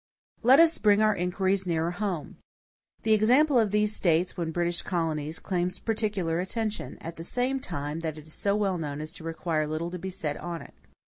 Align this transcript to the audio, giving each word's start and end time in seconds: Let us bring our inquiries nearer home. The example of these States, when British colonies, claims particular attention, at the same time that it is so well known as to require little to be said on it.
Let 0.41 0.57
us 0.59 0.79
bring 0.79 0.99
our 1.03 1.15
inquiries 1.15 1.67
nearer 1.67 1.91
home. 1.91 2.37
The 3.03 3.13
example 3.13 3.59
of 3.59 3.69
these 3.69 3.95
States, 3.95 4.35
when 4.35 4.49
British 4.49 4.81
colonies, 4.81 5.37
claims 5.37 5.77
particular 5.77 6.39
attention, 6.39 6.97
at 6.99 7.17
the 7.17 7.23
same 7.23 7.59
time 7.59 7.99
that 7.99 8.17
it 8.17 8.25
is 8.25 8.33
so 8.33 8.55
well 8.55 8.79
known 8.79 8.99
as 8.99 9.13
to 9.13 9.23
require 9.23 9.67
little 9.67 9.91
to 9.91 9.99
be 9.99 10.09
said 10.09 10.37
on 10.37 10.63
it. 10.63 10.73